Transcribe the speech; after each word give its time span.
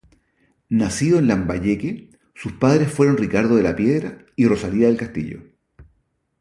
Nacido 0.69 1.19
en 1.19 1.27
Lambayeque, 1.27 2.09
sus 2.33 2.53
padres 2.53 2.91
fueron 2.91 3.17
Ricardo 3.17 3.55
de 3.55 3.61
la 3.61 3.75
Piedra 3.75 4.25
y 4.35 4.47
Rosalía 4.47 4.87
del 4.87 4.97
Castillo. 4.97 5.43